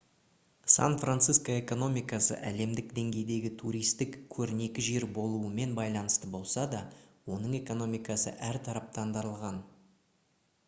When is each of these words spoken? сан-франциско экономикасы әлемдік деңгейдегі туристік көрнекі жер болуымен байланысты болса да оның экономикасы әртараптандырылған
сан-франциско 0.75 1.51
экономикасы 1.63 2.37
әлемдік 2.51 2.87
деңгейдегі 2.99 3.51
туристік 3.61 4.15
көрнекі 4.35 4.85
жер 4.87 5.05
болуымен 5.17 5.75
байланысты 5.81 6.29
болса 6.37 6.63
да 6.71 6.79
оның 7.35 7.59
экономикасы 7.59 8.33
әртараптандырылған 8.49 9.61